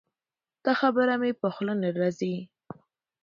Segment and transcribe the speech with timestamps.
[0.65, 2.35] دا خبره مې په خوله نه راځي.